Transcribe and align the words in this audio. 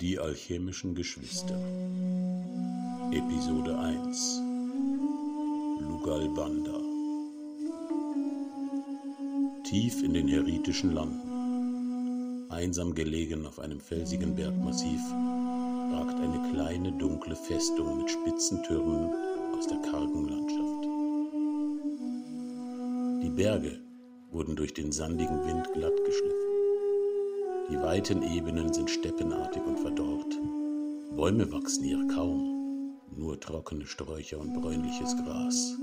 Die 0.00 0.18
alchemischen 0.18 0.94
Geschwister 0.94 1.60
Episode 3.12 3.78
1 3.78 4.40
Lugalbanda 5.80 6.80
Tief 9.64 10.02
in 10.02 10.14
den 10.14 10.26
heritischen 10.26 10.94
Landen, 10.94 12.50
einsam 12.50 12.94
gelegen 12.94 13.44
auf 13.44 13.58
einem 13.58 13.78
felsigen 13.78 14.34
Bergmassiv, 14.34 15.02
ragt 15.92 16.14
eine 16.18 16.50
kleine 16.50 16.92
dunkle 16.92 17.36
Festung 17.36 17.98
mit 17.98 18.10
spitzen 18.10 18.62
Türmen 18.62 19.10
aus 19.58 19.66
der 19.66 19.82
kargen 19.82 20.28
Landschaft. 20.28 20.84
Die 23.22 23.36
Berge 23.36 23.78
wurden 24.30 24.56
durch 24.56 24.72
den 24.72 24.92
sandigen 24.92 25.44
Wind 25.44 25.70
glatt 25.74 26.04
geschliffen. 26.06 26.49
Die 27.70 27.80
weiten 27.80 28.22
Ebenen 28.22 28.72
sind 28.72 28.90
steppenartig 28.90 29.62
und 29.64 29.78
verdorrt. 29.78 30.36
Bäume 31.14 31.52
wachsen 31.52 31.84
hier 31.84 32.04
kaum, 32.08 32.96
nur 33.16 33.38
trockene 33.38 33.86
Sträucher 33.86 34.40
und 34.40 34.54
bräunliches 34.54 35.16
Gras. 35.16 35.76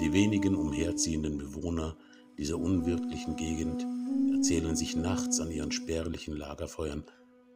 Die 0.00 0.12
wenigen 0.12 0.56
umherziehenden 0.56 1.38
Bewohner 1.38 1.96
dieser 2.36 2.58
unwirtlichen 2.58 3.36
Gegend 3.36 3.86
erzählen 4.34 4.74
sich 4.74 4.96
nachts 4.96 5.38
an 5.38 5.52
ihren 5.52 5.70
spärlichen 5.70 6.36
Lagerfeuern 6.36 7.04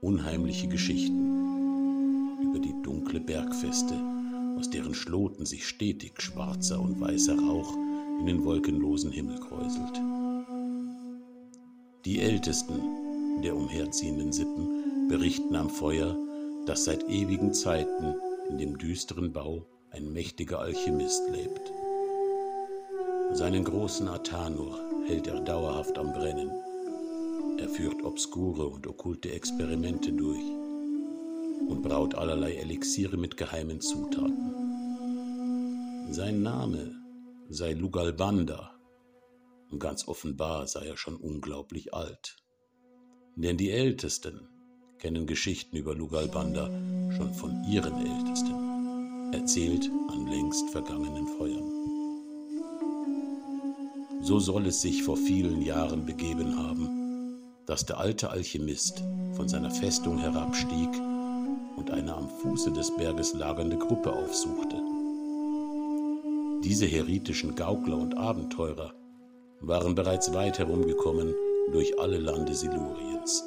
unheimliche 0.00 0.68
Geschichten 0.68 2.42
über 2.42 2.60
die 2.60 2.74
dunkle 2.82 3.18
Bergfeste, 3.18 3.94
aus 4.56 4.70
deren 4.70 4.94
Schloten 4.94 5.46
sich 5.46 5.66
stetig 5.66 6.22
schwarzer 6.22 6.80
und 6.80 7.00
weißer 7.00 7.36
Rauch 7.36 7.74
in 8.20 8.26
den 8.26 8.44
wolkenlosen 8.44 9.10
Himmel 9.10 9.40
kräuselt. 9.40 10.00
Die 12.04 12.20
Ältesten 12.20 13.42
der 13.42 13.54
umherziehenden 13.54 14.32
Sippen 14.32 15.08
berichten 15.08 15.54
am 15.54 15.70
Feuer, 15.70 16.16
dass 16.66 16.84
seit 16.84 17.08
ewigen 17.08 17.54
Zeiten 17.54 18.16
in 18.48 18.58
dem 18.58 18.76
düsteren 18.76 19.32
Bau 19.32 19.66
ein 19.90 20.12
mächtiger 20.12 20.58
Alchemist 20.58 21.22
lebt. 21.30 21.72
Seinen 23.30 23.62
großen 23.62 24.08
Athanur 24.08 24.80
hält 25.06 25.28
er 25.28 25.40
dauerhaft 25.42 25.96
am 25.96 26.12
Brennen. 26.12 26.50
Er 27.58 27.68
führt 27.68 28.02
obskure 28.02 28.66
und 28.66 28.84
okkulte 28.88 29.30
Experimente 29.30 30.12
durch 30.12 30.42
und 31.68 31.82
braut 31.82 32.16
allerlei 32.16 32.54
Elixiere 32.54 33.16
mit 33.16 33.36
geheimen 33.36 33.80
Zutaten. 33.80 34.52
Sein 36.10 36.42
Name 36.42 36.96
sei 37.48 37.74
Lugalbanda, 37.74 38.71
und 39.72 39.78
ganz 39.78 40.06
offenbar 40.06 40.66
sei 40.66 40.86
er 40.86 40.96
schon 40.96 41.16
unglaublich 41.16 41.94
alt. 41.94 42.36
Denn 43.36 43.56
die 43.56 43.70
Ältesten 43.70 44.46
kennen 44.98 45.26
Geschichten 45.26 45.76
über 45.76 45.94
Lugalbanda 45.94 46.66
schon 47.16 47.32
von 47.34 47.64
ihren 47.64 47.94
Ältesten, 48.06 49.32
erzählt 49.32 49.90
an 50.08 50.26
längst 50.26 50.68
vergangenen 50.70 51.26
Feuern. 51.38 51.72
So 54.20 54.38
soll 54.38 54.66
es 54.66 54.82
sich 54.82 55.02
vor 55.02 55.16
vielen 55.16 55.62
Jahren 55.62 56.04
begeben 56.04 56.56
haben, 56.56 57.40
dass 57.66 57.86
der 57.86 57.98
alte 57.98 58.30
Alchemist 58.30 59.02
von 59.32 59.48
seiner 59.48 59.70
Festung 59.70 60.18
herabstieg 60.18 60.90
und 61.76 61.90
eine 61.90 62.14
am 62.14 62.28
Fuße 62.28 62.70
des 62.72 62.94
Berges 62.96 63.32
lagernde 63.32 63.78
Gruppe 63.78 64.12
aufsuchte. 64.12 64.76
Diese 66.62 66.86
heritischen 66.86 67.56
Gaukler 67.56 67.96
und 67.96 68.16
Abenteurer 68.16 68.94
waren 69.62 69.94
bereits 69.94 70.34
weit 70.34 70.58
herumgekommen 70.58 71.34
durch 71.72 71.98
alle 71.98 72.18
Lande 72.18 72.54
Siluriens 72.54 73.44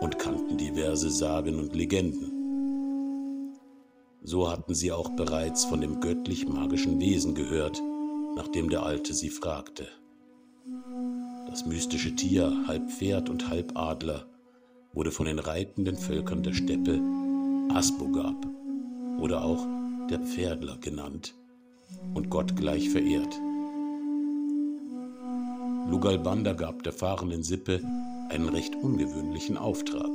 und 0.00 0.18
kannten 0.18 0.58
diverse 0.58 1.08
Sagen 1.08 1.58
und 1.58 1.74
Legenden. 1.74 3.56
So 4.22 4.50
hatten 4.50 4.74
sie 4.74 4.92
auch 4.92 5.10
bereits 5.10 5.64
von 5.64 5.80
dem 5.80 6.00
göttlich-magischen 6.00 6.98
Wesen 7.00 7.34
gehört, 7.34 7.80
nach 8.34 8.48
dem 8.48 8.68
der 8.68 8.82
Alte 8.82 9.14
sie 9.14 9.30
fragte. 9.30 9.86
Das 11.48 11.64
mystische 11.64 12.14
Tier, 12.14 12.52
halb 12.66 12.90
Pferd 12.90 13.30
und 13.30 13.48
halb 13.48 13.76
Adler, 13.76 14.26
wurde 14.92 15.12
von 15.12 15.26
den 15.26 15.38
reitenden 15.38 15.96
Völkern 15.96 16.42
der 16.42 16.52
Steppe 16.52 17.00
Asbogab 17.72 18.46
oder 19.20 19.44
auch 19.44 19.64
der 20.10 20.18
Pferdler 20.18 20.76
genannt 20.78 21.34
und 22.14 22.30
Gott 22.30 22.56
gleich 22.56 22.90
verehrt. 22.90 23.38
Lugalbanda 25.88 26.52
gab 26.52 26.82
der 26.82 26.92
fahrenden 26.92 27.42
Sippe 27.42 27.80
einen 28.28 28.48
recht 28.48 28.74
ungewöhnlichen 28.76 29.56
Auftrag. 29.56 30.10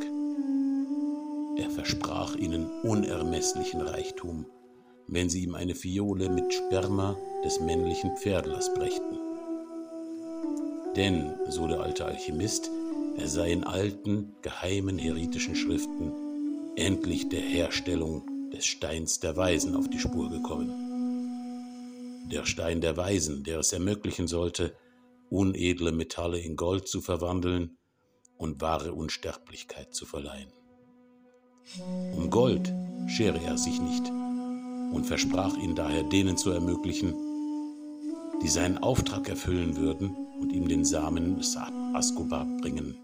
Er 1.58 1.70
versprach 1.70 2.36
ihnen 2.36 2.70
unermesslichen 2.84 3.82
Reichtum, 3.82 4.46
wenn 5.08 5.30
sie 5.30 5.44
ihm 5.44 5.56
eine 5.56 5.76
Fiole 5.76 6.30
mit 6.30 6.54
Sperma 6.54 7.18
des 7.44 7.60
männlichen 7.60 8.16
Pferdlers 8.18 8.74
brächten. 8.74 9.18
Denn, 10.96 11.34
so 11.50 11.68
der 11.68 11.82
alte 11.82 12.06
Alchemist, 12.06 12.70
er 13.18 13.28
sei 13.28 13.52
in 13.52 13.64
alten, 13.64 14.36
geheimen 14.42 14.98
heritischen 14.98 15.56
Schriften 15.56 16.12
endlich 16.76 17.30
der 17.30 17.42
Herstellung 17.42 18.24
des 18.52 18.66
Steins 18.66 19.20
der 19.20 19.38
Weisen 19.38 19.76
auf 19.76 19.90
die 19.90 20.00
Spur 20.00 20.30
gekommen. 20.30 20.70
Der 22.32 22.46
Stein 22.46 22.82
der 22.82 22.98
Weisen, 22.98 23.44
der 23.44 23.60
es 23.60 23.72
ermöglichen 23.72 24.28
sollte, 24.28 24.74
unedle 25.30 25.92
Metalle 25.92 26.40
in 26.40 26.56
Gold 26.56 26.88
zu 26.88 27.02
verwandeln 27.02 27.78
und 28.38 28.62
wahre 28.62 28.94
Unsterblichkeit 28.94 29.94
zu 29.94 30.06
verleihen. 30.06 30.52
Um 32.16 32.30
Gold 32.30 32.72
schere 33.08 33.40
er 33.44 33.58
sich 33.58 33.82
nicht 33.82 34.10
und 34.94 35.06
versprach 35.06 35.58
ihn 35.58 35.76
daher 35.76 36.04
denen 36.04 36.38
zu 36.38 36.52
ermöglichen, 36.52 37.14
die 38.42 38.48
seinen 38.48 38.78
Auftrag 38.78 39.28
erfüllen 39.30 39.78
würden 39.78 40.16
und 40.40 40.52
ihm 40.52 40.68
den 40.68 40.86
Samen 40.86 41.38
des 41.38 41.58
Askobar 41.94 42.46
bringen. 42.62 42.98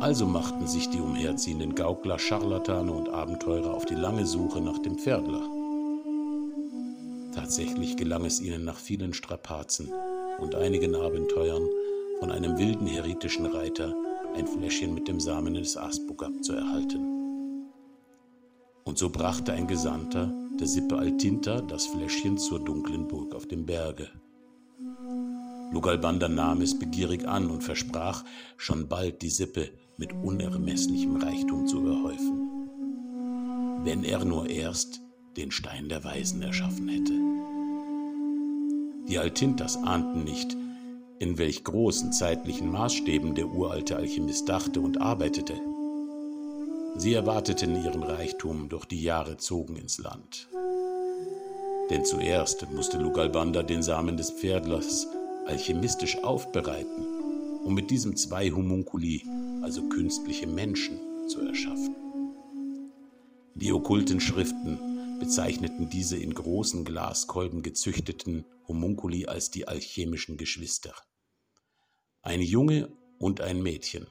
Also 0.00 0.26
machten 0.26 0.66
sich 0.66 0.90
die 0.90 1.00
umherziehenden 1.00 1.74
Gaukler, 1.74 2.18
Scharlatane 2.18 2.92
und 2.92 3.08
Abenteurer 3.08 3.72
auf 3.72 3.86
die 3.86 3.94
lange 3.94 4.26
Suche 4.26 4.60
nach 4.60 4.78
dem 4.78 4.98
Pferdler. 4.98 5.63
Tatsächlich 7.34 7.96
gelang 7.96 8.24
es 8.24 8.40
ihnen 8.40 8.64
nach 8.64 8.78
vielen 8.78 9.12
Strapazen 9.12 9.90
und 10.38 10.54
einigen 10.54 10.94
Abenteuern 10.94 11.68
von 12.20 12.30
einem 12.30 12.56
wilden 12.58 12.86
heritischen 12.86 13.46
Reiter 13.46 13.94
ein 14.34 14.46
Fläschchen 14.46 14.94
mit 14.94 15.08
dem 15.08 15.18
Samen 15.20 15.54
des 15.54 15.76
Asbugab 15.76 16.32
zu 16.42 16.52
erhalten. 16.52 17.70
Und 18.84 18.98
so 18.98 19.10
brachte 19.10 19.52
ein 19.52 19.66
Gesandter 19.66 20.32
der 20.60 20.66
Sippe 20.66 20.96
Altinta 20.96 21.60
das 21.60 21.86
Fläschchen 21.86 22.38
zur 22.38 22.64
dunklen 22.64 23.08
Burg 23.08 23.34
auf 23.34 23.46
dem 23.46 23.66
Berge. 23.66 24.08
Lugalbanda 25.72 26.28
nahm 26.28 26.60
es 26.60 26.78
begierig 26.78 27.26
an 27.26 27.50
und 27.50 27.64
versprach, 27.64 28.24
schon 28.56 28.88
bald 28.88 29.22
die 29.22 29.30
Sippe 29.30 29.70
mit 29.96 30.12
unermesslichem 30.12 31.16
Reichtum 31.16 31.66
zu 31.66 31.80
überhäufen. 31.80 32.50
Wenn 33.82 34.04
er 34.04 34.24
nur 34.24 34.48
erst 34.48 35.03
den 35.36 35.50
Stein 35.50 35.88
der 35.88 36.04
Weisen 36.04 36.42
erschaffen 36.42 36.88
hätte. 36.88 37.12
Die 39.08 39.18
Altintas 39.18 39.76
ahnten 39.76 40.24
nicht, 40.24 40.56
in 41.18 41.38
welch 41.38 41.64
großen 41.64 42.12
zeitlichen 42.12 42.70
Maßstäben 42.70 43.34
der 43.34 43.48
uralte 43.48 43.96
Alchemist 43.96 44.48
dachte 44.48 44.80
und 44.80 45.00
arbeitete. 45.00 45.54
Sie 46.96 47.12
erwarteten 47.12 47.82
ihren 47.82 48.02
Reichtum, 48.02 48.68
doch 48.68 48.84
die 48.84 49.02
Jahre 49.02 49.36
zogen 49.36 49.76
ins 49.76 49.98
Land. 49.98 50.48
Denn 51.90 52.04
zuerst 52.04 52.70
musste 52.72 52.98
Lugalbanda 52.98 53.62
den 53.62 53.82
Samen 53.82 54.16
des 54.16 54.30
Pferdlers 54.30 55.06
alchemistisch 55.46 56.22
aufbereiten, 56.22 57.04
um 57.64 57.74
mit 57.74 57.90
diesem 57.90 58.16
zwei 58.16 58.50
Homunculi, 58.50 59.22
also 59.62 59.88
künstliche 59.88 60.46
Menschen, 60.46 60.98
zu 61.28 61.40
erschaffen. 61.40 61.94
Die 63.54 63.72
okkulten 63.72 64.20
Schriften 64.20 64.93
bezeichneten 65.18 65.88
diese 65.88 66.16
in 66.16 66.34
großen 66.34 66.84
Glaskolben 66.84 67.62
gezüchteten 67.62 68.44
Homunculi 68.68 69.26
als 69.26 69.50
die 69.50 69.68
alchemischen 69.68 70.36
Geschwister. 70.36 70.94
Ein 72.22 72.40
Junge 72.40 72.90
und 73.18 73.40
ein 73.40 73.62
Mädchen, 73.62 74.06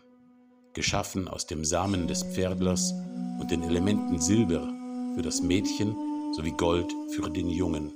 geschaffen 0.74 1.28
aus 1.28 1.48
dem 1.48 1.66
Samen 1.66 2.08
des 2.08 2.24
Pferdlers 2.24 2.94
und 3.40 3.52
den 3.52 3.64
Elementen 3.64 4.20
Silber 4.20 4.72
für 5.16 5.22
das 5.22 5.42
Mädchen 5.42 5.96
sowie 6.34 6.52
Gold 6.52 6.92
für 7.16 7.30
den 7.30 7.50
Jungen. 7.50 7.92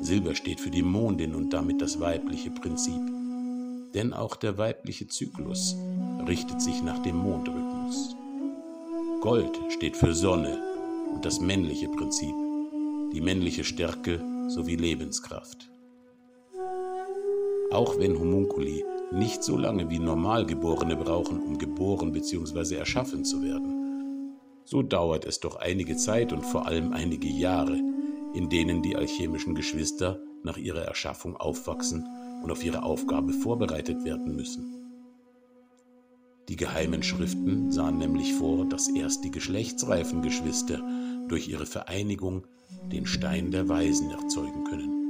Silber 0.00 0.34
steht 0.34 0.60
für 0.60 0.70
die 0.70 0.82
Mondin 0.82 1.34
und 1.34 1.52
damit 1.52 1.80
das 1.80 2.00
weibliche 2.00 2.50
Prinzip. 2.50 3.00
Denn 3.94 4.12
auch 4.12 4.36
der 4.36 4.56
weibliche 4.58 5.06
Zyklus 5.06 5.76
richtet 6.26 6.60
sich 6.62 6.82
nach 6.82 7.00
dem 7.02 7.16
Mondrhythmus. 7.16 8.16
Gold 9.20 9.58
steht 9.68 9.96
für 9.96 10.14
Sonne 10.14 10.71
und 11.12 11.24
das 11.24 11.40
männliche 11.40 11.88
Prinzip, 11.88 12.34
die 13.12 13.20
männliche 13.20 13.64
Stärke 13.64 14.20
sowie 14.48 14.76
Lebenskraft. 14.76 15.70
Auch 17.70 17.98
wenn 17.98 18.18
Homunculi 18.18 18.84
nicht 19.12 19.42
so 19.42 19.56
lange 19.56 19.90
wie 19.90 19.98
Normalgeborene 19.98 20.96
brauchen, 20.96 21.40
um 21.40 21.58
geboren 21.58 22.12
bzw. 22.12 22.76
erschaffen 22.76 23.24
zu 23.24 23.42
werden. 23.42 24.38
So 24.64 24.82
dauert 24.82 25.24
es 25.24 25.40
doch 25.40 25.56
einige 25.56 25.96
Zeit 25.96 26.32
und 26.32 26.44
vor 26.44 26.66
allem 26.66 26.92
einige 26.92 27.28
Jahre, 27.28 27.78
in 28.34 28.48
denen 28.48 28.82
die 28.82 28.96
alchemischen 28.96 29.54
Geschwister 29.54 30.20
nach 30.44 30.56
ihrer 30.56 30.82
Erschaffung 30.82 31.36
aufwachsen 31.36 32.06
und 32.42 32.50
auf 32.50 32.64
ihre 32.64 32.82
Aufgabe 32.82 33.32
vorbereitet 33.32 34.04
werden 34.04 34.34
müssen. 34.34 34.81
Die 36.48 36.56
geheimen 36.56 37.02
Schriften 37.02 37.70
sahen 37.70 37.98
nämlich 37.98 38.34
vor, 38.34 38.64
dass 38.66 38.88
erst 38.88 39.24
die 39.24 39.30
geschlechtsreifen 39.30 40.22
Geschwister 40.22 40.80
durch 41.28 41.48
ihre 41.48 41.66
Vereinigung 41.66 42.44
den 42.90 43.06
Stein 43.06 43.50
der 43.50 43.68
Weisen 43.68 44.10
erzeugen 44.10 44.64
können. 44.64 45.02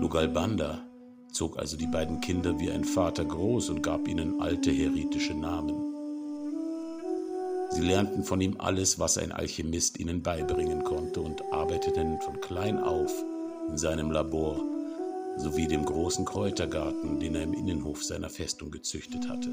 Lugalbanda 0.00 0.82
zog 1.30 1.58
also 1.58 1.76
die 1.76 1.86
beiden 1.86 2.20
Kinder 2.20 2.58
wie 2.58 2.70
ein 2.70 2.84
Vater 2.84 3.24
groß 3.24 3.68
und 3.70 3.82
gab 3.82 4.08
ihnen 4.08 4.40
alte 4.40 4.70
heritische 4.70 5.34
Namen. 5.34 5.74
Sie 7.70 7.82
lernten 7.82 8.24
von 8.24 8.40
ihm 8.40 8.56
alles, 8.58 8.98
was 8.98 9.18
ein 9.18 9.30
Alchemist 9.30 10.00
ihnen 10.00 10.22
beibringen 10.22 10.82
konnte 10.82 11.20
und 11.20 11.52
arbeiteten 11.52 12.20
von 12.20 12.40
klein 12.40 12.78
auf 12.78 13.12
in 13.68 13.78
seinem 13.78 14.10
Labor 14.10 14.60
sowie 15.36 15.66
dem 15.66 15.84
großen 15.84 16.24
Kräutergarten, 16.24 17.20
den 17.20 17.34
er 17.34 17.42
im 17.42 17.54
Innenhof 17.54 18.04
seiner 18.04 18.30
Festung 18.30 18.70
gezüchtet 18.70 19.28
hatte. 19.28 19.50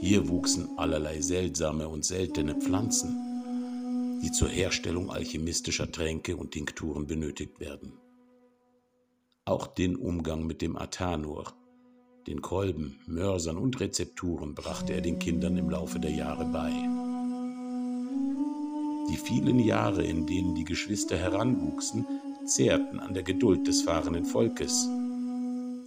Hier 0.00 0.28
wuchsen 0.28 0.78
allerlei 0.78 1.20
seltsame 1.20 1.88
und 1.88 2.04
seltene 2.04 2.54
Pflanzen, 2.54 4.20
die 4.22 4.32
zur 4.32 4.48
Herstellung 4.48 5.10
alchemistischer 5.10 5.90
Tränke 5.90 6.36
und 6.36 6.52
Tinkturen 6.52 7.06
benötigt 7.06 7.60
werden. 7.60 7.92
Auch 9.44 9.66
den 9.66 9.96
Umgang 9.96 10.46
mit 10.46 10.62
dem 10.62 10.76
Atanur, 10.76 11.52
den 12.26 12.42
Kolben, 12.42 13.00
Mörsern 13.06 13.56
und 13.56 13.80
Rezepturen 13.80 14.54
brachte 14.54 14.92
er 14.92 15.00
den 15.00 15.18
Kindern 15.18 15.56
im 15.56 15.70
Laufe 15.70 15.98
der 15.98 16.12
Jahre 16.12 16.44
bei. 16.46 16.70
Die 19.10 19.16
vielen 19.16 19.58
Jahre, 19.58 20.04
in 20.04 20.26
denen 20.26 20.54
die 20.54 20.64
Geschwister 20.64 21.16
heranwuchsen, 21.16 22.06
zehrten 22.50 23.00
an 23.00 23.14
der 23.14 23.22
Geduld 23.22 23.66
des 23.66 23.82
fahrenden 23.82 24.24
Volkes. 24.24 24.88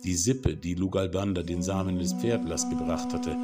Die 0.04 0.16
Sippe, 0.16 0.56
die 0.56 0.74
Lugalbanda 0.74 1.44
den 1.44 1.62
Samen 1.62 2.00
des 2.00 2.14
Pferdlers 2.14 2.70
gebracht 2.70 3.14
hatte, 3.14 3.36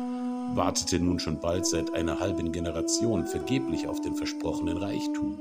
wartete 0.55 0.99
nun 0.99 1.19
schon 1.19 1.39
bald 1.39 1.65
seit 1.65 1.93
einer 1.93 2.19
halben 2.19 2.51
Generation 2.51 3.25
vergeblich 3.25 3.87
auf 3.87 4.01
den 4.01 4.15
versprochenen 4.15 4.77
Reichtum. 4.77 5.37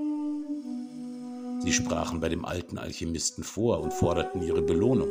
Sie 1.60 1.72
sprachen 1.72 2.20
bei 2.20 2.28
dem 2.28 2.44
alten 2.44 2.78
Alchemisten 2.78 3.42
vor 3.42 3.80
und 3.80 3.92
forderten 3.92 4.42
ihre 4.42 4.62
Belohnung. 4.62 5.10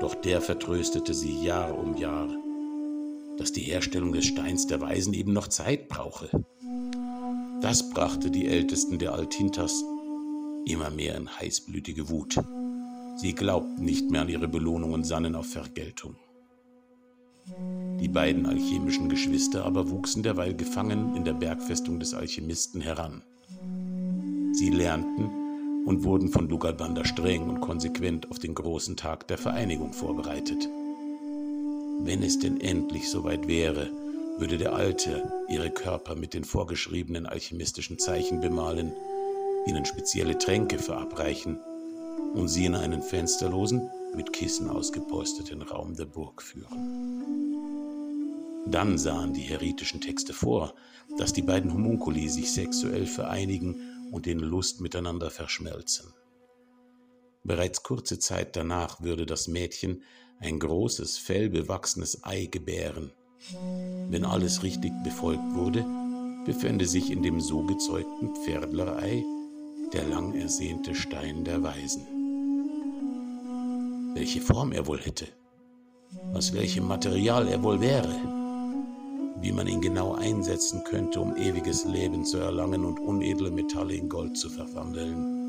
Doch 0.00 0.14
der 0.14 0.40
vertröstete 0.40 1.12
sie 1.12 1.42
Jahr 1.44 1.78
um 1.78 1.96
Jahr, 1.96 2.28
dass 3.36 3.52
die 3.52 3.60
Herstellung 3.60 4.12
des 4.12 4.26
Steins 4.26 4.66
der 4.66 4.80
Weisen 4.80 5.12
eben 5.12 5.32
noch 5.32 5.48
Zeit 5.48 5.88
brauche. 5.88 6.30
Das 7.60 7.90
brachte 7.90 8.30
die 8.30 8.48
Ältesten 8.48 8.98
der 8.98 9.12
Altintas 9.12 9.84
immer 10.66 10.90
mehr 10.90 11.16
in 11.16 11.28
heißblütige 11.28 12.08
Wut. 12.08 12.38
Sie 13.16 13.34
glaubten 13.34 13.84
nicht 13.84 14.10
mehr 14.10 14.22
an 14.22 14.28
ihre 14.28 14.48
Belohnung 14.48 14.92
und 14.92 15.04
sannen 15.04 15.34
auf 15.34 15.46
Vergeltung. 15.46 16.16
Die 18.00 18.08
beiden 18.08 18.46
alchemischen 18.46 19.08
Geschwister 19.08 19.64
aber 19.64 19.90
wuchsen 19.90 20.22
derweil 20.22 20.54
gefangen 20.54 21.16
in 21.16 21.24
der 21.24 21.34
Bergfestung 21.34 21.98
des 21.98 22.14
Alchemisten 22.14 22.80
heran. 22.80 23.22
Sie 24.52 24.70
lernten 24.70 25.30
und 25.86 26.04
wurden 26.04 26.28
von 26.28 26.48
Lugalbanda 26.48 27.04
streng 27.04 27.48
und 27.48 27.60
konsequent 27.60 28.30
auf 28.30 28.38
den 28.38 28.54
großen 28.54 28.96
Tag 28.96 29.26
der 29.28 29.38
Vereinigung 29.38 29.92
vorbereitet. 29.92 30.68
Wenn 32.00 32.22
es 32.22 32.38
denn 32.38 32.60
endlich 32.60 33.08
soweit 33.08 33.48
wäre, 33.48 33.90
würde 34.38 34.58
der 34.58 34.74
Alte 34.74 35.32
ihre 35.48 35.70
Körper 35.70 36.14
mit 36.14 36.34
den 36.34 36.44
vorgeschriebenen 36.44 37.26
alchemistischen 37.26 37.98
Zeichen 37.98 38.40
bemalen, 38.40 38.92
ihnen 39.66 39.84
spezielle 39.84 40.38
Tränke 40.38 40.78
verabreichen 40.78 41.58
und 42.34 42.48
sie 42.48 42.66
in 42.66 42.74
einen 42.74 43.02
fensterlosen, 43.02 43.90
mit 44.14 44.32
Kissen 44.32 44.68
ausgepolsterten 44.68 45.62
Raum 45.62 45.94
der 45.94 46.04
Burg 46.04 46.42
führen. 46.42 47.22
Dann 48.66 48.98
sahen 48.98 49.32
die 49.32 49.42
heritischen 49.42 50.00
Texte 50.00 50.32
vor, 50.32 50.74
dass 51.18 51.32
die 51.32 51.42
beiden 51.42 51.72
Homunkuli 51.72 52.28
sich 52.28 52.52
sexuell 52.52 53.06
vereinigen 53.06 54.08
und 54.12 54.26
in 54.26 54.38
Lust 54.38 54.80
miteinander 54.80 55.30
verschmelzen. 55.30 56.12
Bereits 57.44 57.82
kurze 57.82 58.18
Zeit 58.18 58.54
danach 58.54 59.00
würde 59.00 59.26
das 59.26 59.48
Mädchen 59.48 60.02
ein 60.38 60.58
großes, 60.58 61.18
fellbewachsenes 61.18 62.22
Ei 62.24 62.46
gebären. 62.46 63.12
Wenn 64.08 64.24
alles 64.24 64.62
richtig 64.62 64.92
befolgt 65.02 65.54
wurde, 65.54 65.84
befände 66.44 66.86
sich 66.86 67.10
in 67.10 67.22
dem 67.22 67.40
so 67.40 67.62
gezeugten 67.62 68.34
Pferdlerei 68.36 69.24
der 69.92 70.04
lang 70.04 70.34
ersehnte 70.34 70.94
Stein 70.94 71.44
der 71.44 71.62
Weisen. 71.62 72.06
Welche 74.14 74.40
Form 74.40 74.72
er 74.72 74.86
wohl 74.86 75.00
hätte, 75.00 75.26
aus 76.32 76.54
welchem 76.54 76.86
Material 76.86 77.46
er 77.48 77.62
wohl 77.62 77.80
wäre, 77.80 78.14
wie 79.40 79.52
man 79.52 79.66
ihn 79.66 79.80
genau 79.80 80.14
einsetzen 80.14 80.82
könnte, 80.84 81.20
um 81.20 81.36
ewiges 81.36 81.84
Leben 81.84 82.24
zu 82.24 82.38
erlangen 82.38 82.84
und 82.84 83.00
unedle 83.00 83.50
Metalle 83.50 83.94
in 83.94 84.08
Gold 84.08 84.36
zu 84.36 84.48
verwandeln. 84.48 85.40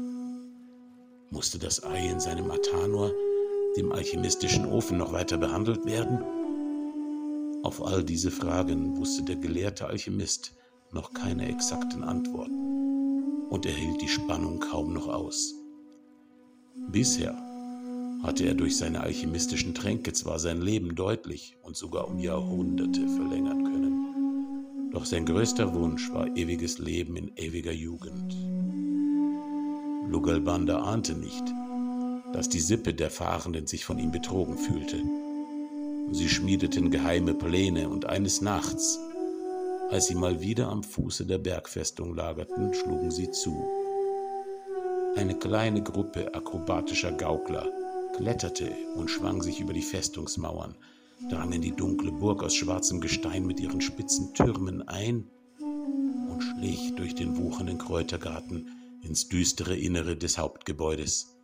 Musste 1.29 1.57
das 1.57 1.83
Ei 1.83 2.09
in 2.09 2.19
seinem 2.19 2.51
Atanor, 2.51 3.11
dem 3.77 3.91
alchemistischen 3.91 4.65
Ofen, 4.65 4.97
noch 4.97 5.13
weiter 5.13 5.37
behandelt 5.37 5.85
werden? 5.85 6.23
Auf 7.63 7.81
all 7.81 8.03
diese 8.03 8.29
Fragen 8.29 8.97
wusste 8.97 9.23
der 9.23 9.37
gelehrte 9.37 9.87
Alchemist 9.87 10.53
noch 10.91 11.13
keine 11.13 11.47
exakten 11.47 12.03
Antworten 12.03 12.82
und 13.53 13.67
er 13.67 13.71
hielt 13.71 14.01
die 14.01 14.09
Spannung 14.09 14.59
kaum 14.59 14.93
noch 14.93 15.07
aus. 15.07 15.53
Bisher 16.91 17.35
hatte 18.23 18.45
er 18.45 18.55
durch 18.55 18.75
seine 18.75 19.01
alchemistischen 19.01 19.75
Tränke 19.75 20.11
zwar 20.11 20.39
sein 20.39 20.59
Leben 20.59 20.95
deutlich 20.95 21.55
und 21.61 21.77
sogar 21.77 22.07
um 22.07 22.17
Jahrhunderte 22.17 23.07
verlängern 23.07 23.63
können, 23.63 24.89
doch 24.91 25.05
sein 25.05 25.27
größter 25.27 25.75
Wunsch 25.75 26.11
war 26.11 26.35
ewiges 26.35 26.79
Leben 26.79 27.15
in 27.15 27.31
ewiger 27.35 27.71
Jugend. 27.71 28.35
Lugalbanda 30.09 30.79
ahnte 30.81 31.13
nicht, 31.13 31.43
dass 32.33 32.49
die 32.49 32.59
Sippe 32.59 32.95
der 32.95 33.11
Fahrenden 33.11 33.67
sich 33.67 33.85
von 33.85 33.99
ihm 33.99 34.09
betrogen 34.09 34.57
fühlte. 34.57 34.97
Sie 36.11 36.27
schmiedeten 36.27 36.89
geheime 36.89 37.35
Pläne 37.35 37.87
und 37.87 38.05
eines 38.05 38.41
Nachts, 38.41 38.99
als 39.93 40.07
sie 40.07 40.15
mal 40.15 40.41
wieder 40.41 40.69
am 40.69 40.81
Fuße 40.81 41.27
der 41.27 41.37
Bergfestung 41.37 42.15
lagerten, 42.15 42.73
schlugen 42.73 43.11
sie 43.11 43.29
zu. 43.29 43.63
Eine 45.15 45.37
kleine 45.37 45.83
Gruppe 45.83 46.33
akrobatischer 46.33 47.11
Gaukler 47.11 47.69
kletterte 48.17 48.71
und 48.95 49.11
schwang 49.11 49.43
sich 49.43 49.59
über 49.59 49.71
die 49.71 49.83
Festungsmauern, 49.83 50.75
drang 51.29 51.51
in 51.51 51.61
die 51.61 51.75
dunkle 51.75 52.11
Burg 52.11 52.41
aus 52.41 52.55
schwarzem 52.55 53.01
Gestein 53.01 53.45
mit 53.45 53.59
ihren 53.59 53.81
spitzen 53.81 54.33
Türmen 54.33 54.81
ein 54.87 55.29
und 55.59 56.41
schlich 56.41 56.95
durch 56.95 57.13
den 57.13 57.37
wuchernden 57.37 57.77
Kräutergarten 57.77 58.69
ins 59.03 59.29
düstere 59.29 59.77
Innere 59.77 60.17
des 60.17 60.39
Hauptgebäudes. 60.39 61.37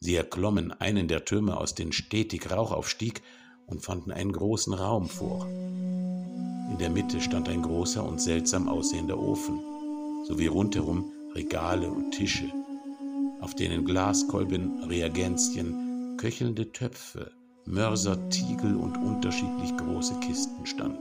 Sie 0.00 0.16
erklommen 0.16 0.72
einen 0.72 1.06
der 1.06 1.24
Türme, 1.24 1.56
aus 1.56 1.76
denen 1.76 1.92
stetig 1.92 2.50
Rauch 2.50 2.72
aufstieg, 2.72 3.22
und 3.68 3.84
fanden 3.84 4.10
einen 4.10 4.32
großen 4.32 4.74
Raum 4.74 5.08
vor. 5.08 5.46
In 6.70 6.78
der 6.78 6.90
Mitte 6.90 7.20
stand 7.20 7.48
ein 7.48 7.62
großer 7.62 8.04
und 8.04 8.20
seltsam 8.20 8.68
aussehender 8.68 9.18
Ofen, 9.18 9.60
sowie 10.24 10.46
rundherum 10.46 11.12
Regale 11.34 11.90
und 11.90 12.12
Tische, 12.12 12.50
auf 13.40 13.54
denen 13.54 13.84
Glaskolben, 13.84 14.82
Reagenzien, 14.84 16.16
köchelnde 16.16 16.72
Töpfe, 16.72 17.30
Mörser, 17.66 18.28
Tiegel 18.30 18.76
und 18.76 18.96
unterschiedlich 18.96 19.76
große 19.76 20.14
Kisten 20.20 20.66
standen. 20.66 20.98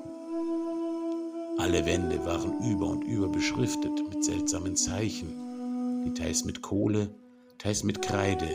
Alle 1.58 1.86
Wände 1.86 2.24
waren 2.26 2.60
über 2.70 2.88
und 2.88 3.04
über 3.04 3.30
beschriftet 3.30 4.04
mit 4.10 4.24
seltsamen 4.24 4.76
Zeichen, 4.76 6.04
die 6.06 6.14
teils 6.14 6.44
mit 6.44 6.62
Kohle, 6.62 7.10
teils 7.58 7.84
mit 7.84 8.02
Kreide 8.02 8.50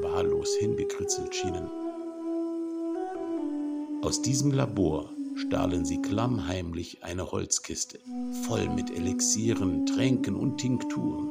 wahllos 0.00 0.54
hingekritzelt 0.60 1.34
schienen. 1.34 1.68
Aus 4.02 4.22
diesem 4.22 4.52
Labor 4.52 5.10
stahlen 5.38 5.84
sie 5.84 6.02
klammheimlich 6.02 7.04
eine 7.04 7.30
Holzkiste, 7.30 8.00
voll 8.42 8.68
mit 8.68 8.90
Elixieren, 8.90 9.86
Tränken 9.86 10.34
und 10.34 10.58
Tinkturen. 10.58 11.30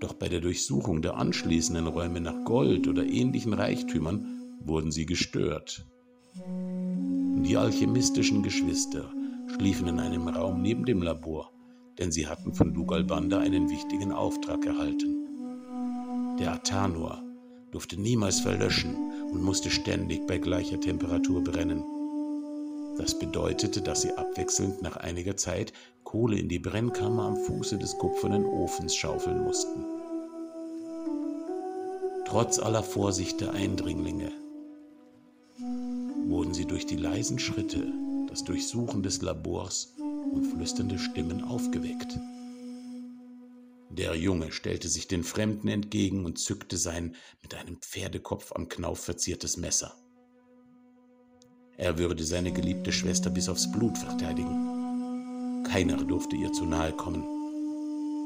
Doch 0.00 0.14
bei 0.14 0.28
der 0.28 0.40
Durchsuchung 0.40 1.00
der 1.00 1.16
anschließenden 1.16 1.86
Räume 1.86 2.20
nach 2.20 2.44
Gold 2.44 2.88
oder 2.88 3.04
ähnlichen 3.04 3.52
Reichtümern 3.52 4.26
wurden 4.64 4.90
sie 4.90 5.06
gestört. 5.06 5.86
Die 6.44 7.56
alchemistischen 7.56 8.42
Geschwister 8.42 9.12
schliefen 9.54 9.86
in 9.86 10.00
einem 10.00 10.28
Raum 10.28 10.60
neben 10.60 10.84
dem 10.84 11.02
Labor, 11.02 11.52
denn 11.98 12.10
sie 12.10 12.26
hatten 12.26 12.52
von 12.52 12.74
Lugalbanda 12.74 13.38
einen 13.38 13.70
wichtigen 13.70 14.12
Auftrag 14.12 14.66
erhalten. 14.66 15.28
Der 16.38 16.52
Atanor, 16.54 17.22
durfte 17.70 18.00
niemals 18.00 18.40
verlöschen 18.40 18.94
und 19.32 19.42
musste 19.42 19.70
ständig 19.70 20.26
bei 20.26 20.38
gleicher 20.38 20.78
Temperatur 20.78 21.42
brennen. 21.42 21.82
Das 23.02 23.18
bedeutete, 23.18 23.82
dass 23.82 24.02
sie 24.02 24.12
abwechselnd 24.12 24.80
nach 24.80 24.96
einiger 24.96 25.36
Zeit 25.36 25.72
Kohle 26.04 26.38
in 26.38 26.48
die 26.48 26.60
Brennkammer 26.60 27.24
am 27.24 27.36
Fuße 27.36 27.76
des 27.76 27.98
kupfernen 27.98 28.44
Ofens 28.44 28.94
schaufeln 28.94 29.42
mussten. 29.42 29.84
Trotz 32.24 32.60
aller 32.60 32.84
Vorsicht 32.84 33.40
der 33.40 33.54
Eindringlinge 33.54 34.30
wurden 36.28 36.54
sie 36.54 36.64
durch 36.64 36.86
die 36.86 36.96
leisen 36.96 37.40
Schritte, 37.40 37.92
das 38.28 38.44
Durchsuchen 38.44 39.02
des 39.02 39.20
Labors 39.20 39.96
und 39.98 40.44
flüsternde 40.44 41.00
Stimmen 41.00 41.42
aufgeweckt. 41.42 42.20
Der 43.90 44.14
Junge 44.14 44.52
stellte 44.52 44.88
sich 44.88 45.08
den 45.08 45.24
Fremden 45.24 45.66
entgegen 45.66 46.24
und 46.24 46.38
zückte 46.38 46.76
sein 46.76 47.16
mit 47.42 47.56
einem 47.56 47.78
Pferdekopf 47.78 48.52
am 48.52 48.68
Knauf 48.68 49.00
verziertes 49.00 49.56
Messer. 49.56 49.92
Er 51.82 51.98
würde 51.98 52.22
seine 52.22 52.52
geliebte 52.52 52.92
Schwester 52.92 53.28
bis 53.28 53.48
aufs 53.48 53.72
Blut 53.72 53.98
verteidigen. 53.98 55.64
Keiner 55.64 55.96
durfte 55.96 56.36
ihr 56.36 56.52
zu 56.52 56.64
nahe 56.64 56.92
kommen. 56.92 57.24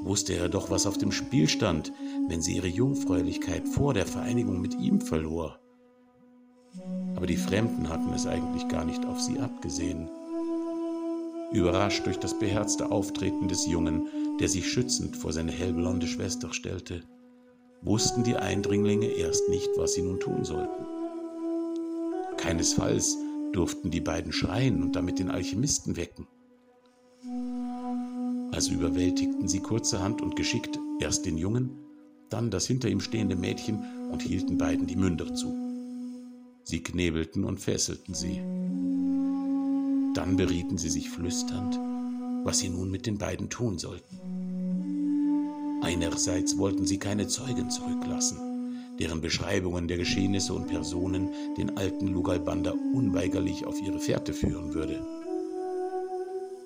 Wusste 0.04 0.34
er 0.34 0.50
doch, 0.50 0.68
was 0.68 0.86
auf 0.86 0.98
dem 0.98 1.10
Spiel 1.10 1.48
stand, 1.48 1.90
wenn 2.28 2.42
sie 2.42 2.56
ihre 2.56 2.66
Jungfräulichkeit 2.66 3.66
vor 3.66 3.94
der 3.94 4.04
Vereinigung 4.04 4.60
mit 4.60 4.74
ihm 4.74 5.00
verlor. 5.00 5.58
Aber 7.16 7.26
die 7.26 7.38
Fremden 7.38 7.88
hatten 7.88 8.12
es 8.12 8.26
eigentlich 8.26 8.68
gar 8.68 8.84
nicht 8.84 9.06
auf 9.06 9.22
sie 9.22 9.38
abgesehen. 9.38 10.10
Überrascht 11.50 12.04
durch 12.04 12.18
das 12.18 12.38
beherzte 12.38 12.90
Auftreten 12.90 13.48
des 13.48 13.66
Jungen, 13.66 14.06
der 14.38 14.48
sich 14.48 14.70
schützend 14.70 15.16
vor 15.16 15.32
seine 15.32 15.52
hellblonde 15.52 16.06
Schwester 16.06 16.52
stellte, 16.52 17.04
wussten 17.80 18.22
die 18.22 18.36
Eindringlinge 18.36 19.06
erst 19.06 19.48
nicht, 19.48 19.70
was 19.76 19.94
sie 19.94 20.02
nun 20.02 20.20
tun 20.20 20.44
sollten. 20.44 20.84
Keinesfalls 22.36 23.16
durften 23.52 23.90
die 23.90 24.00
beiden 24.00 24.32
schreien 24.32 24.82
und 24.82 24.96
damit 24.96 25.18
den 25.18 25.30
Alchemisten 25.30 25.96
wecken. 25.96 26.26
Also 28.52 28.72
überwältigten 28.72 29.48
sie 29.48 29.60
kurzerhand 29.60 30.22
und 30.22 30.36
geschickt 30.36 30.78
erst 31.00 31.26
den 31.26 31.36
Jungen, 31.36 31.70
dann 32.30 32.50
das 32.50 32.66
hinter 32.66 32.88
ihm 32.88 33.00
stehende 33.00 33.36
Mädchen 33.36 33.84
und 34.10 34.22
hielten 34.22 34.58
beiden 34.58 34.86
die 34.86 34.96
Münder 34.96 35.34
zu. 35.34 35.54
Sie 36.64 36.82
knebelten 36.82 37.44
und 37.44 37.60
fesselten 37.60 38.14
sie. 38.14 38.40
Dann 40.14 40.36
berieten 40.36 40.78
sie 40.78 40.88
sich 40.88 41.10
flüsternd, 41.10 41.78
was 42.44 42.58
sie 42.58 42.70
nun 42.70 42.90
mit 42.90 43.06
den 43.06 43.18
beiden 43.18 43.50
tun 43.50 43.78
sollten. 43.78 44.18
Einerseits 45.82 46.58
wollten 46.58 46.86
sie 46.86 46.98
keine 46.98 47.28
Zeugen 47.28 47.70
zurücklassen, 47.70 48.38
deren 48.98 49.20
Beschreibungen 49.20 49.88
der 49.88 49.98
Geschehnisse 49.98 50.54
und 50.54 50.68
Personen 50.68 51.30
den 51.56 51.76
alten 51.76 52.08
Lugalbanda 52.08 52.72
unweigerlich 52.94 53.64
auf 53.64 53.80
ihre 53.80 53.98
Fährte 53.98 54.32
führen 54.32 54.74
würde. 54.74 55.04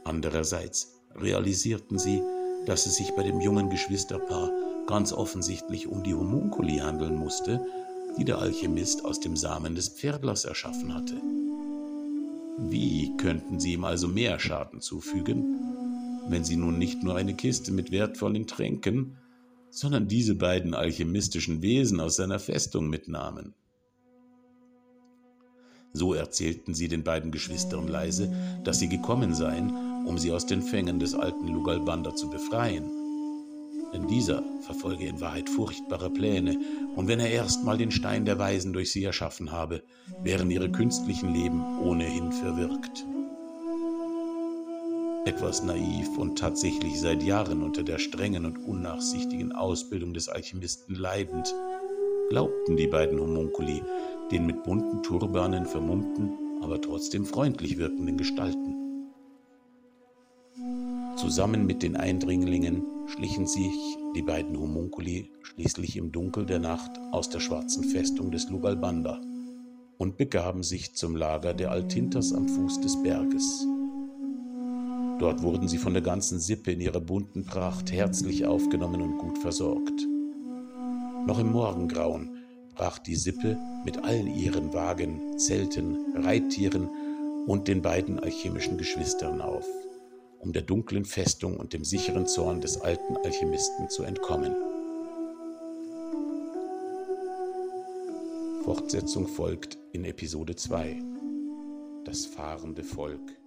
Andererseits 0.05 1.01
realisierten 1.17 1.99
sie, 1.99 2.23
dass 2.67 2.87
es 2.87 2.97
sich 2.97 3.11
bei 3.17 3.23
dem 3.23 3.41
jungen 3.41 3.71
Geschwisterpaar 3.71 4.51
ganz 4.87 5.13
offensichtlich 5.13 5.87
um 5.87 6.03
die 6.03 6.15
Homunkuli 6.15 6.79
handeln 6.79 7.17
musste, 7.17 7.65
die 8.19 8.25
der 8.25 8.39
Alchemist 8.39 9.05
aus 9.05 9.21
dem 9.21 9.37
Samen 9.37 9.75
des 9.75 9.89
Pferdlers 9.89 10.45
erschaffen 10.45 10.95
hatte. 10.95 11.15
Wie 12.59 13.17
könnten 13.17 13.61
sie 13.61 13.75
ihm 13.75 13.85
also 13.85 14.09
mehr 14.09 14.39
Schaden 14.39 14.81
zufügen, 14.81 15.61
wenn 16.29 16.45
sie 16.45 16.57
nun 16.57 16.79
nicht 16.79 17.03
nur 17.03 17.17
eine 17.17 17.35
Kiste 17.35 17.73
mit 17.73 17.91
wertvollen 17.91 18.47
Tränken, 18.47 19.17
sondern 19.71 20.09
diese 20.09 20.35
beiden 20.35 20.75
alchemistischen 20.75 21.63
Wesen 21.63 22.01
aus 22.01 22.17
seiner 22.17 22.39
Festung 22.39 22.89
mitnahmen. 22.89 23.55
So 25.93 26.15
erzählten 26.15 26.75
sie 26.75 26.89
den 26.89 27.03
beiden 27.03 27.33
Geschwistern 27.33 27.89
leise, 27.89 28.33
dass 28.63 28.79
sie 28.79 28.89
gekommen 28.89 29.35
seien, 29.35 29.71
um 30.07 30.19
sie 30.19 30.33
aus 30.33 30.47
den 30.47 30.63
Fängen 30.63 31.01
des 31.01 31.15
alten 31.15 31.49
Lugalbanda 31.49 32.15
zu 32.15 32.31
befreien. 32.31 32.85
Denn 33.93 34.07
dieser 34.07 34.45
verfolge 34.61 35.07
in 35.07 35.21
Wahrheit 35.21 35.49
furchtbare 35.49 36.11
Pläne, 36.11 36.61
und 36.95 37.09
wenn 37.09 37.19
er 37.19 37.31
erstmal 37.31 37.77
den 37.77 37.91
Stein 37.91 38.25
der 38.25 38.39
Weisen 38.39 38.73
durch 38.73 38.93
sie 38.93 39.03
erschaffen 39.03 39.51
habe, 39.51 39.83
wären 40.23 40.51
ihre 40.51 40.71
künstlichen 40.71 41.35
Leben 41.35 41.81
ohnehin 41.81 42.31
verwirkt 42.31 43.05
etwas 45.25 45.63
naiv 45.63 46.17
und 46.17 46.39
tatsächlich 46.39 47.01
seit 47.01 47.23
Jahren 47.23 47.63
unter 47.63 47.83
der 47.83 47.99
strengen 47.99 48.47
und 48.47 48.59
unnachsichtigen 48.59 49.53
Ausbildung 49.53 50.15
des 50.15 50.29
Alchemisten 50.29 50.95
leidend, 50.95 51.55
glaubten 52.31 52.77
die 52.77 52.87
beiden 52.87 53.21
Homunkuli 53.21 53.83
den 54.31 54.47
mit 54.47 54.63
bunten 54.63 55.03
Turbanen 55.03 55.67
vermummten, 55.67 56.31
aber 56.63 56.81
trotzdem 56.81 57.25
freundlich 57.25 57.79
wirkenden 57.79 58.17
Gestalten. 58.17 58.77
Zusammen 61.17 61.67
mit 61.67 61.83
den 61.83 61.97
Eindringlingen 61.97 62.85
schlichen 63.07 63.47
sich 63.47 63.75
die 64.15 64.23
beiden 64.23 64.59
Homunkuli 64.59 65.31
schließlich 65.43 65.97
im 65.97 66.13
Dunkel 66.13 66.47
der 66.47 66.61
Nacht 66.61 66.93
aus 67.13 67.29
der 67.29 67.41
schwarzen 67.41 67.85
Festung 67.85 68.31
des 68.31 68.49
Lugalbanda 68.49 69.21
und 69.99 70.17
begaben 70.17 70.63
sich 70.63 70.95
zum 70.95 71.17
Lager 71.17 71.53
der 71.53 71.73
Altintas 71.73 72.33
am 72.33 72.49
Fuß 72.49 72.81
des 72.81 73.03
Berges. 73.03 73.67
Dort 75.21 75.43
wurden 75.43 75.69
sie 75.69 75.77
von 75.77 75.93
der 75.93 76.03
ganzen 76.03 76.41
Sippe 76.41 76.73
in 76.73 76.81
ihrer 76.81 77.01
bunten 77.01 77.45
Pracht 77.45 77.93
herzlich 77.93 78.47
aufgenommen 78.47 79.03
und 79.03 79.19
gut 79.19 79.37
versorgt. 79.37 80.07
Noch 81.27 81.39
im 81.39 81.53
Morgengrauen 81.53 82.39
brach 82.75 82.99
die 82.99 83.17
Sippe 83.17 83.59
mit 83.85 84.03
allen 84.03 84.35
ihren 84.35 84.73
Wagen, 84.73 85.39
Zelten, 85.39 86.17
Reittieren 86.17 86.89
und 87.47 87.69
den 87.69 87.83
beiden 87.83 88.19
alchemischen 88.19 88.79
Geschwistern 88.79 89.43
auf, 89.43 89.67
um 90.39 90.55
der 90.55 90.63
dunklen 90.63 91.05
Festung 91.05 91.59
und 91.59 91.75
dem 91.75 91.85
sicheren 91.85 92.27
Zorn 92.27 92.63
des 92.63 92.81
alten 92.81 93.19
Alchemisten 93.19 93.91
zu 93.91 94.05
entkommen. 94.05 94.55
Fortsetzung 98.65 99.27
folgt 99.27 99.77
in 99.93 100.07
Episode 100.07 100.57
2. 100.57 101.03
Das 102.07 102.25
fahrende 102.25 102.85
Volk. 102.85 103.40